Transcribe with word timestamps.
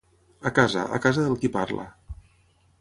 A 0.49 0.51
casa, 0.59 0.85
a 0.99 1.01
casa 1.05 1.27
del 1.27 1.37
qui 1.43 1.53
parla. 1.59 1.87